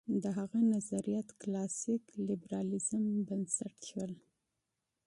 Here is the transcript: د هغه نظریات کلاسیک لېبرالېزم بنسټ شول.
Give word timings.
د 0.23 0.25
هغه 0.37 0.59
نظریات 0.73 1.29
کلاسیک 1.41 2.03
لېبرالېزم 2.27 3.03
بنسټ 3.27 3.75
شول. 3.89 4.13